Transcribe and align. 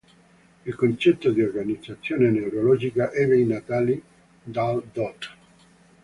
Il 0.65 0.73
concetto 0.73 1.29
di 1.29 1.43
organizzazione 1.43 2.31
neurologica 2.31 3.11
ebbe 3.13 3.37
i 3.39 3.45
natali 3.45 4.01
dal 4.45 4.81
Dott. 4.91 5.31